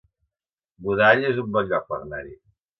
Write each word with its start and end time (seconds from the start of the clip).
Godall 0.87 1.29
es 1.33 1.43
un 1.45 1.53
bon 1.59 1.71
lloc 1.71 1.89
per 1.93 2.01
anar-hi 2.03 2.37